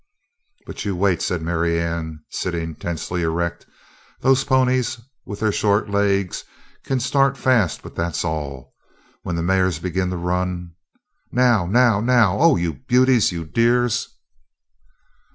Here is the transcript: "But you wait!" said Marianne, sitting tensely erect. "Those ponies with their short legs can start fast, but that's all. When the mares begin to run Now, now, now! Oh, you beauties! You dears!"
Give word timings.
"But 0.65 0.83
you 0.83 0.95
wait!" 0.95 1.21
said 1.21 1.43
Marianne, 1.43 2.21
sitting 2.31 2.73
tensely 2.73 3.21
erect. 3.21 3.67
"Those 4.21 4.43
ponies 4.43 4.97
with 5.27 5.41
their 5.41 5.51
short 5.51 5.91
legs 5.91 6.43
can 6.83 6.99
start 6.99 7.37
fast, 7.37 7.83
but 7.83 7.93
that's 7.93 8.25
all. 8.25 8.73
When 9.21 9.35
the 9.35 9.43
mares 9.43 9.77
begin 9.77 10.09
to 10.09 10.17
run 10.17 10.73
Now, 11.31 11.67
now, 11.67 11.99
now! 12.01 12.35
Oh, 12.39 12.55
you 12.55 12.73
beauties! 12.87 13.31
You 13.31 13.45
dears!" 13.45 14.09